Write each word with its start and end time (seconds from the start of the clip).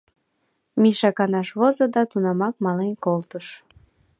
Миша 0.81 1.09
канаш 1.17 1.47
возо 1.59 1.85
да 1.93 2.01
тунамак 2.11 2.55
мален 2.65 2.93
колтыш. 3.05 3.47